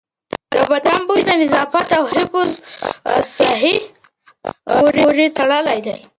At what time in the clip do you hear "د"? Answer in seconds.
0.55-0.57, 1.27-1.31